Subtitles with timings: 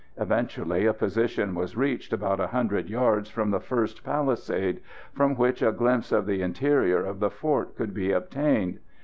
[0.17, 4.81] Eventually, a position was reached about 100 yards from the first palisade,
[5.13, 8.79] from which a glimpse of the interior of the fort could be obtained.